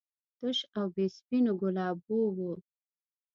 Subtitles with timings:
[0.39, 2.37] تش او بې سپینو ګلابو و.